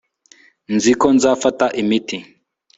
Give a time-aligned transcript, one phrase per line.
[0.75, 2.17] nzi ko nzafata imiti